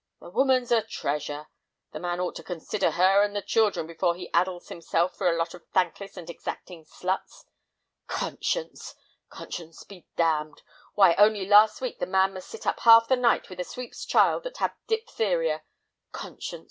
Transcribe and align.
"The 0.19 0.31
woman's 0.31 0.71
a 0.71 0.81
treasure. 0.81 1.45
The 1.91 1.99
man 1.99 2.19
ought 2.19 2.33
to 2.37 2.43
consider 2.43 2.89
her 2.89 3.21
and 3.21 3.35
the 3.35 3.41
children 3.43 3.85
before 3.85 4.15
he 4.15 4.31
addles 4.33 4.69
himself 4.69 5.15
for 5.15 5.29
a 5.29 5.37
lot 5.37 5.53
of 5.53 5.67
thankless 5.67 6.17
and 6.17 6.27
exacting 6.27 6.85
sluts. 6.85 7.45
Conscience! 8.07 8.95
Conscience 9.29 9.83
be 9.83 10.07
damned. 10.15 10.63
Why, 10.95 11.13
only 11.19 11.45
last 11.45 11.81
week 11.81 11.99
the 11.99 12.07
man 12.07 12.33
must 12.33 12.49
sit 12.49 12.65
up 12.65 12.79
half 12.79 13.07
the 13.09 13.15
night 13.15 13.47
with 13.51 13.59
a 13.59 13.63
sweep's 13.63 14.03
child 14.03 14.41
that 14.45 14.57
had 14.57 14.73
diphtheria. 14.87 15.61
Conscience! 16.11 16.59